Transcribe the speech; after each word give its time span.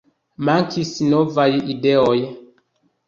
Mankis 0.47 0.95
novaj 1.11 1.47
ideoj. 1.75 2.17